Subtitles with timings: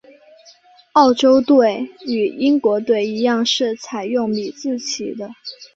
[0.93, 5.29] 澳洲队与英国队一样是采用米字旗的。